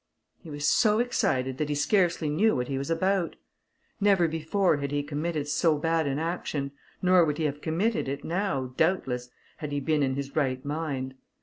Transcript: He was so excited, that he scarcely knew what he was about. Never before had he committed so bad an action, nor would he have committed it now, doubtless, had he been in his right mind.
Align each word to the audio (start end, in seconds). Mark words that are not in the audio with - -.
He 0.39 0.49
was 0.49 0.67
so 0.67 0.97
excited, 0.97 1.59
that 1.59 1.69
he 1.69 1.75
scarcely 1.75 2.27
knew 2.27 2.55
what 2.55 2.67
he 2.69 2.79
was 2.79 2.89
about. 2.89 3.35
Never 3.99 4.27
before 4.27 4.77
had 4.77 4.89
he 4.89 5.03
committed 5.03 5.47
so 5.47 5.77
bad 5.77 6.07
an 6.07 6.17
action, 6.17 6.71
nor 7.03 7.23
would 7.23 7.37
he 7.37 7.43
have 7.43 7.61
committed 7.61 8.07
it 8.09 8.23
now, 8.23 8.73
doubtless, 8.77 9.29
had 9.57 9.71
he 9.71 9.79
been 9.79 10.01
in 10.01 10.15
his 10.15 10.35
right 10.35 10.65
mind. 10.65 11.13